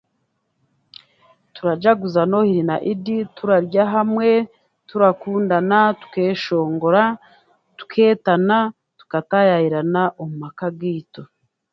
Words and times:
Turajaguza 1.55 2.21
idi 2.23 2.29
na 2.31 2.75
nohiri 2.79 3.15
turarya 3.35 3.83
hamwe 3.95 4.29
turakundana 4.87 5.79
tukeeshongara 5.99 7.03
tukeetana 7.77 8.57
tukatayayirana 8.99 10.01
omu 10.21 10.35
maka 10.43 10.67
gaitu 10.79 11.21